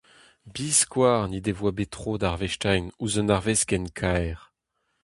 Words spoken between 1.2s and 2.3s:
n'he devoa bet tro da